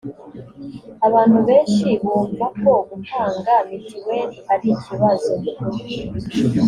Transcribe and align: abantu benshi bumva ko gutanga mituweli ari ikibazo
abantu 1.07 1.37
benshi 1.47 1.87
bumva 2.03 2.45
ko 2.61 2.71
gutanga 2.89 3.53
mituweli 3.69 4.37
ari 4.53 4.67
ikibazo 4.75 5.33